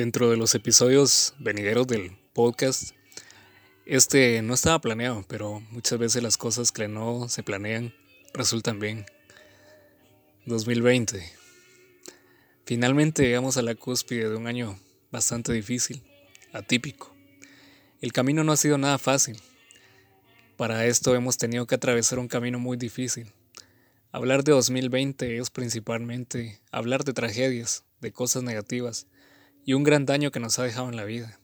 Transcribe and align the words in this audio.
Dentro 0.00 0.30
de 0.30 0.38
los 0.38 0.54
episodios 0.54 1.34
venideros 1.38 1.86
del 1.86 2.16
podcast, 2.32 2.92
este 3.84 4.40
no 4.40 4.54
estaba 4.54 4.80
planeado, 4.80 5.26
pero 5.28 5.60
muchas 5.72 5.98
veces 5.98 6.22
las 6.22 6.38
cosas 6.38 6.72
que 6.72 6.88
no 6.88 7.28
se 7.28 7.42
planean 7.42 7.92
resultan 8.32 8.80
bien. 8.80 9.04
2020. 10.46 11.22
Finalmente 12.64 13.24
llegamos 13.24 13.58
a 13.58 13.62
la 13.62 13.74
cúspide 13.74 14.30
de 14.30 14.36
un 14.36 14.46
año 14.46 14.80
bastante 15.12 15.52
difícil, 15.52 16.02
atípico. 16.54 17.14
El 18.00 18.14
camino 18.14 18.42
no 18.42 18.52
ha 18.52 18.56
sido 18.56 18.78
nada 18.78 18.96
fácil. 18.96 19.38
Para 20.56 20.86
esto 20.86 21.14
hemos 21.14 21.36
tenido 21.36 21.66
que 21.66 21.74
atravesar 21.74 22.18
un 22.18 22.28
camino 22.28 22.58
muy 22.58 22.78
difícil. 22.78 23.34
Hablar 24.12 24.44
de 24.44 24.52
2020 24.52 25.36
es 25.36 25.50
principalmente 25.50 26.58
hablar 26.72 27.04
de 27.04 27.12
tragedias, 27.12 27.84
de 28.00 28.12
cosas 28.12 28.42
negativas, 28.42 29.06
y 29.64 29.74
un 29.74 29.84
gran 29.84 30.06
daño 30.06 30.30
que 30.30 30.40
nos 30.40 30.58
ha 30.58 30.64
dejado 30.64 30.88
en 30.88 30.96
la 30.96 31.04
vida. 31.04 31.38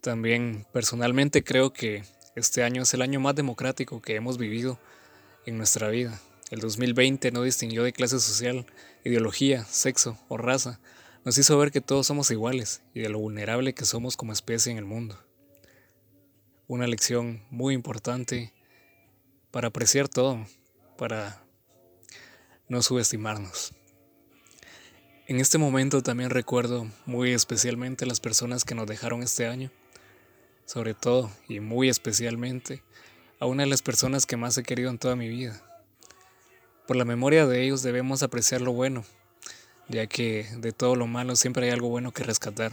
También 0.00 0.66
personalmente 0.72 1.44
creo 1.44 1.72
que 1.72 2.02
este 2.34 2.64
año 2.64 2.82
es 2.82 2.94
el 2.94 3.02
año 3.02 3.20
más 3.20 3.34
democrático 3.34 4.00
que 4.00 4.16
hemos 4.16 4.38
vivido 4.38 4.78
en 5.46 5.56
nuestra 5.56 5.88
vida. 5.88 6.20
El 6.50 6.60
2020 6.60 7.30
no 7.30 7.42
distinguió 7.42 7.82
de 7.82 7.92
clase 7.92 8.18
social, 8.18 8.66
ideología, 9.04 9.64
sexo 9.64 10.18
o 10.28 10.36
raza. 10.36 10.80
Nos 11.24 11.38
hizo 11.38 11.56
ver 11.56 11.70
que 11.70 11.80
todos 11.80 12.06
somos 12.06 12.30
iguales 12.30 12.82
y 12.94 13.00
de 13.00 13.08
lo 13.08 13.18
vulnerable 13.18 13.74
que 13.74 13.84
somos 13.84 14.16
como 14.16 14.32
especie 14.32 14.72
en 14.72 14.78
el 14.78 14.84
mundo. 14.84 15.18
Una 16.66 16.86
lección 16.86 17.44
muy 17.50 17.74
importante 17.74 18.52
para 19.50 19.68
apreciar 19.68 20.08
todo, 20.08 20.46
para 20.96 21.44
no 22.68 22.82
subestimarnos. 22.82 23.72
En 25.32 25.40
este 25.40 25.56
momento 25.56 26.02
también 26.02 26.28
recuerdo 26.28 26.86
muy 27.06 27.32
especialmente 27.32 28.04
las 28.04 28.20
personas 28.20 28.66
que 28.66 28.74
nos 28.74 28.86
dejaron 28.86 29.22
este 29.22 29.46
año, 29.46 29.70
sobre 30.66 30.92
todo 30.92 31.30
y 31.48 31.58
muy 31.58 31.88
especialmente 31.88 32.82
a 33.40 33.46
una 33.46 33.62
de 33.62 33.70
las 33.70 33.80
personas 33.80 34.26
que 34.26 34.36
más 34.36 34.58
he 34.58 34.62
querido 34.62 34.90
en 34.90 34.98
toda 34.98 35.16
mi 35.16 35.30
vida. 35.30 35.58
Por 36.86 36.96
la 36.96 37.06
memoria 37.06 37.46
de 37.46 37.64
ellos 37.64 37.82
debemos 37.82 38.22
apreciar 38.22 38.60
lo 38.60 38.74
bueno, 38.74 39.06
ya 39.88 40.06
que 40.06 40.46
de 40.58 40.72
todo 40.72 40.96
lo 40.96 41.06
malo 41.06 41.34
siempre 41.34 41.64
hay 41.64 41.72
algo 41.72 41.88
bueno 41.88 42.12
que 42.12 42.24
rescatar. 42.24 42.72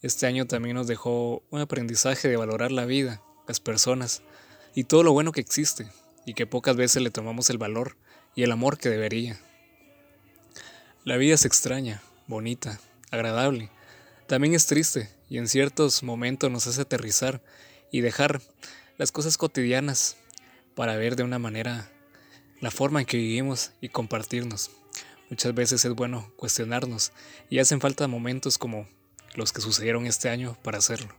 Este 0.00 0.26
año 0.26 0.46
también 0.46 0.76
nos 0.76 0.86
dejó 0.86 1.42
un 1.50 1.60
aprendizaje 1.60 2.26
de 2.28 2.38
valorar 2.38 2.72
la 2.72 2.86
vida, 2.86 3.20
las 3.46 3.60
personas 3.60 4.22
y 4.74 4.84
todo 4.84 5.02
lo 5.02 5.12
bueno 5.12 5.30
que 5.30 5.42
existe, 5.42 5.88
y 6.24 6.32
que 6.32 6.46
pocas 6.46 6.76
veces 6.76 7.02
le 7.02 7.10
tomamos 7.10 7.50
el 7.50 7.58
valor 7.58 7.98
y 8.34 8.44
el 8.44 8.52
amor 8.52 8.78
que 8.78 8.88
debería. 8.88 9.38
La 11.02 11.16
vida 11.16 11.34
es 11.34 11.46
extraña, 11.46 12.02
bonita, 12.26 12.78
agradable. 13.10 13.70
También 14.26 14.52
es 14.52 14.66
triste 14.66 15.08
y 15.30 15.38
en 15.38 15.48
ciertos 15.48 16.02
momentos 16.02 16.50
nos 16.50 16.66
hace 16.66 16.82
aterrizar 16.82 17.42
y 17.90 18.02
dejar 18.02 18.42
las 18.98 19.10
cosas 19.10 19.38
cotidianas 19.38 20.18
para 20.74 20.96
ver 20.96 21.16
de 21.16 21.22
una 21.22 21.38
manera 21.38 21.90
la 22.60 22.70
forma 22.70 23.00
en 23.00 23.06
que 23.06 23.16
vivimos 23.16 23.72
y 23.80 23.88
compartirnos. 23.88 24.72
Muchas 25.30 25.54
veces 25.54 25.82
es 25.86 25.94
bueno 25.94 26.30
cuestionarnos 26.36 27.12
y 27.48 27.60
hacen 27.60 27.80
falta 27.80 28.06
momentos 28.06 28.58
como 28.58 28.86
los 29.36 29.54
que 29.54 29.62
sucedieron 29.62 30.04
este 30.04 30.28
año 30.28 30.58
para 30.62 30.76
hacerlo. 30.76 31.14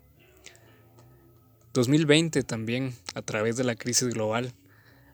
2020 1.73 2.43
también, 2.43 2.95
a 3.15 3.23
través 3.23 3.57
de 3.57 3.63
la 3.63 3.73
crisis 3.73 4.09
global, 4.09 4.53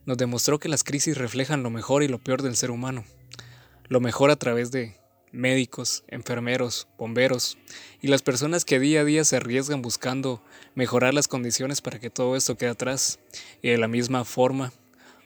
nos 0.05 0.17
demostró 0.17 0.59
que 0.59 0.67
las 0.67 0.83
crisis 0.83 1.17
reflejan 1.17 1.63
lo 1.63 1.69
mejor 1.69 2.03
y 2.03 2.09
lo 2.09 2.19
peor 2.19 2.41
del 2.41 2.57
ser 2.57 2.69
humano 2.69 3.05
lo 3.89 3.99
mejor 3.99 4.31
a 4.31 4.35
través 4.35 4.71
de 4.71 4.95
médicos, 5.31 6.03
enfermeros, 6.07 6.87
bomberos 6.97 7.57
y 8.01 8.07
las 8.07 8.21
personas 8.21 8.65
que 8.65 8.79
día 8.79 9.01
a 9.01 9.03
día 9.03 9.23
se 9.23 9.37
arriesgan 9.37 9.81
buscando 9.81 10.41
mejorar 10.75 11.13
las 11.13 11.27
condiciones 11.27 11.81
para 11.81 11.99
que 11.99 12.09
todo 12.09 12.35
esto 12.35 12.57
quede 12.57 12.71
atrás. 12.71 13.19
Y 13.61 13.69
de 13.69 13.77
la 13.77 13.87
misma 13.87 14.25
forma, 14.25 14.71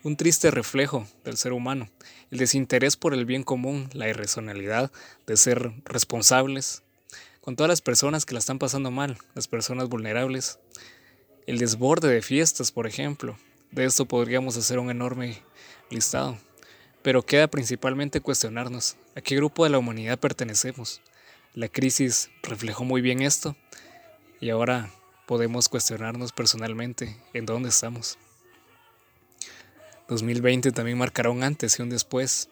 un 0.03 0.15
triste 0.15 0.51
reflejo 0.51 1.07
del 1.23 1.37
ser 1.37 1.53
humano, 1.53 1.89
el 2.31 2.39
desinterés 2.39 2.97
por 2.97 3.13
el 3.13 3.25
bien 3.25 3.43
común, 3.43 3.89
la 3.93 4.09
irracionalidad 4.09 4.91
de 5.27 5.37
ser 5.37 5.71
responsables 5.85 6.83
con 7.41 7.55
todas 7.55 7.69
las 7.69 7.81
personas 7.81 8.25
que 8.25 8.33
la 8.33 8.39
están 8.39 8.59
pasando 8.59 8.91
mal, 8.91 9.17
las 9.35 9.47
personas 9.47 9.89
vulnerables, 9.89 10.59
el 11.47 11.57
desborde 11.57 12.07
de 12.07 12.21
fiestas, 12.21 12.71
por 12.71 12.87
ejemplo. 12.87 13.37
De 13.71 13.85
esto 13.85 14.05
podríamos 14.05 14.57
hacer 14.57 14.79
un 14.79 14.91
enorme 14.91 15.41
listado. 15.89 16.37
Pero 17.01 17.23
queda 17.23 17.47
principalmente 17.47 18.21
cuestionarnos 18.21 18.95
a 19.15 19.21
qué 19.21 19.35
grupo 19.35 19.63
de 19.63 19.71
la 19.71 19.79
humanidad 19.79 20.19
pertenecemos. 20.19 21.01
La 21.53 21.67
crisis 21.67 22.29
reflejó 22.43 22.83
muy 22.83 23.01
bien 23.01 23.21
esto 23.21 23.55
y 24.39 24.49
ahora 24.49 24.89
podemos 25.25 25.69
cuestionarnos 25.69 26.31
personalmente 26.31 27.17
en 27.33 27.45
dónde 27.45 27.69
estamos. 27.69 28.17
2020 30.07 30.71
también 30.71 30.97
marcará 30.97 31.29
un 31.29 31.43
antes 31.43 31.79
y 31.79 31.81
un 31.81 31.89
después 31.89 32.49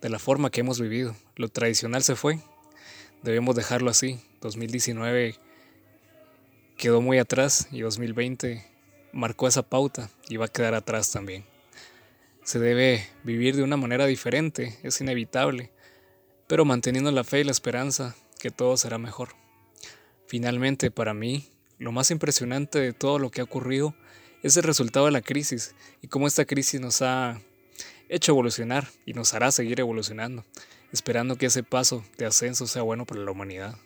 de 0.00 0.08
la 0.08 0.18
forma 0.18 0.50
que 0.50 0.60
hemos 0.60 0.80
vivido. 0.80 1.16
Lo 1.36 1.48
tradicional 1.48 2.02
se 2.02 2.14
fue, 2.14 2.40
debemos 3.22 3.56
dejarlo 3.56 3.90
así. 3.90 4.20
2019 4.40 5.34
quedó 6.76 7.00
muy 7.00 7.18
atrás 7.18 7.68
y 7.72 7.80
2020 7.80 8.64
marcó 9.12 9.48
esa 9.48 9.62
pauta 9.62 10.08
y 10.28 10.36
va 10.36 10.46
a 10.46 10.48
quedar 10.48 10.74
atrás 10.74 11.10
también. 11.10 11.49
Se 12.42 12.58
debe 12.58 13.06
vivir 13.22 13.54
de 13.54 13.62
una 13.62 13.76
manera 13.76 14.06
diferente, 14.06 14.78
es 14.82 15.00
inevitable, 15.00 15.70
pero 16.46 16.64
manteniendo 16.64 17.12
la 17.12 17.22
fe 17.22 17.40
y 17.40 17.44
la 17.44 17.52
esperanza 17.52 18.16
que 18.38 18.50
todo 18.50 18.76
será 18.76 18.98
mejor. 18.98 19.30
Finalmente, 20.26 20.90
para 20.90 21.12
mí, 21.12 21.52
lo 21.78 21.92
más 21.92 22.10
impresionante 22.10 22.78
de 22.78 22.92
todo 22.92 23.18
lo 23.18 23.30
que 23.30 23.40
ha 23.40 23.44
ocurrido 23.44 23.94
es 24.42 24.56
el 24.56 24.62
resultado 24.62 25.06
de 25.06 25.12
la 25.12 25.20
crisis 25.20 25.74
y 26.02 26.08
cómo 26.08 26.26
esta 26.26 26.46
crisis 26.46 26.80
nos 26.80 27.02
ha 27.02 27.40
hecho 28.08 28.32
evolucionar 28.32 28.88
y 29.04 29.12
nos 29.12 29.34
hará 29.34 29.52
seguir 29.52 29.78
evolucionando, 29.78 30.44
esperando 30.92 31.36
que 31.36 31.46
ese 31.46 31.62
paso 31.62 32.04
de 32.16 32.26
ascenso 32.26 32.66
sea 32.66 32.82
bueno 32.82 33.04
para 33.04 33.20
la 33.20 33.30
humanidad. 33.30 33.76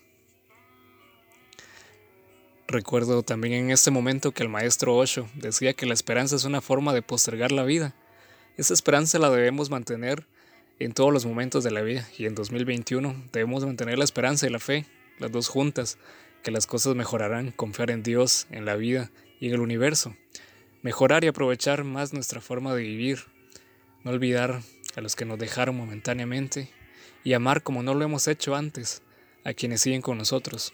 Recuerdo 2.67 3.23
también 3.23 3.55
en 3.55 3.71
este 3.71 3.91
momento 3.91 4.33
que 4.33 4.43
el 4.43 4.49
maestro 4.49 4.97
Osho 4.97 5.29
decía 5.35 5.75
que 5.75 5.87
la 5.87 5.95
esperanza 5.95 6.37
es 6.37 6.45
una 6.45 6.61
forma 6.61 6.95
de 6.95 7.03
postergar 7.03 7.53
la 7.53 7.65
vida 7.65 7.95
esa 8.57 8.73
esperanza 8.73 9.19
la 9.19 9.31
debemos 9.31 9.69
mantener 9.69 10.27
en 10.79 10.93
todos 10.93 11.13
los 11.13 11.27
momentos 11.27 11.65
de 11.65 11.73
la 11.73 11.83
vida 11.83 12.09
y 12.17 12.27
en 12.27 12.37
2021 12.37 13.29
debemos 13.33 13.65
mantener 13.65 13.99
la 13.99 14.05
esperanza 14.05 14.47
y 14.47 14.51
la 14.51 14.61
fe, 14.61 14.87
las 15.19 15.33
dos 15.33 15.49
juntas, 15.49 15.99
que 16.45 16.53
las 16.53 16.67
cosas 16.67 16.95
mejorarán, 16.95 17.51
confiar 17.51 17.91
en 17.91 18.03
Dios, 18.03 18.47
en 18.51 18.65
la 18.65 18.77
vida 18.77 19.11
y 19.41 19.49
en 19.49 19.55
el 19.55 19.61
universo, 19.61 20.15
mejorar 20.83 21.25
y 21.25 21.29
aprovechar 21.29 21.83
más 21.83 22.13
nuestra 22.13 22.41
forma 22.41 22.75
de 22.75 22.83
vivir, 22.83 23.25
no 24.05 24.13
olvidar 24.13 24.61
a 24.95 25.01
los 25.01 25.17
que 25.17 25.25
nos 25.25 25.39
dejaron 25.39 25.77
momentáneamente 25.77 26.69
y 27.25 27.33
amar 27.33 27.63
como 27.63 27.83
no 27.83 27.95
lo 27.95 28.05
hemos 28.05 28.29
hecho 28.29 28.55
antes 28.55 29.03
a 29.43 29.53
quienes 29.53 29.81
siguen 29.81 30.03
con 30.03 30.17
nosotros. 30.17 30.73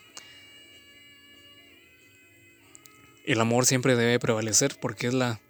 El 3.25 3.41
amor 3.41 3.65
siempre 3.65 3.97
debe 3.97 4.19
prevalecer 4.19 4.77
porque 4.81 5.07
es 5.07 5.15
la 5.15 5.41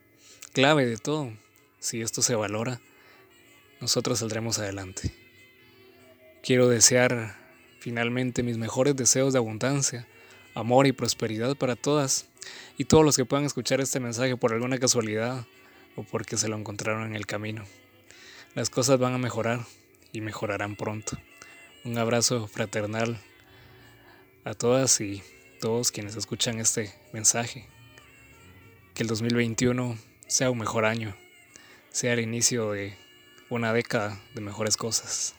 clave 0.53 0.87
de 0.87 0.97
todo 0.97 1.33
si 1.81 2.03
esto 2.03 2.21
se 2.23 2.35
valora, 2.35 2.81
nosotros 3.81 4.19
saldremos 4.19 4.59
adelante. 4.59 5.13
Quiero 6.43 6.69
desear 6.69 7.37
finalmente 7.81 8.43
mis 8.43 8.59
mejores 8.59 8.95
deseos 8.95 9.33
de 9.33 9.39
abundancia, 9.39 10.07
amor 10.55 10.87
y 10.87 10.93
prosperidad 10.93 11.57
para 11.57 11.77
todas 11.77 12.29
y 12.77 12.85
todos 12.85 13.05
los 13.05 13.17
que 13.17 13.25
puedan 13.25 13.47
escuchar 13.47 13.81
este 13.81 13.99
mensaje 13.99 14.37
por 14.37 14.53
alguna 14.53 14.79
casualidad 14.79 15.47
o 15.97 16.03
porque 16.03 16.37
se 16.37 16.49
lo 16.49 16.57
encontraron 16.57 17.07
en 17.07 17.17
el 17.17 17.27
camino. 17.27 17.65
Las 18.55 18.69
cosas 18.69 18.99
van 18.99 19.15
a 19.15 19.19
mejorar 19.19 19.65
y 20.13 20.21
mejorarán 20.21 20.77
pronto. 20.77 21.19
Un 21.85 21.97
abrazo 21.97 22.47
fraternal 22.47 23.19
a 24.45 24.53
todas 24.53 25.01
y 25.01 25.23
todos 25.61 25.91
quienes 25.91 26.15
escuchan 26.17 26.59
este 26.59 26.93
mensaje. 27.15 27.69
Que 28.93 29.03
el 29.03 29.09
2021 29.09 29.97
sea 30.27 30.51
un 30.51 30.59
mejor 30.59 30.85
año 30.85 31.17
sea 31.91 32.13
el 32.13 32.21
inicio 32.21 32.73
de 32.73 32.97
una 33.49 33.73
década 33.73 34.21
de 34.35 34.41
mejores 34.41 34.77
cosas. 34.77 35.35